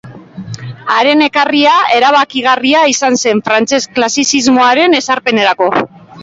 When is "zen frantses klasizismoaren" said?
3.27-4.99